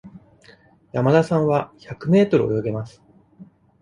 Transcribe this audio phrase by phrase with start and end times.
[0.93, 3.03] 山田さんは百メートル泳げます。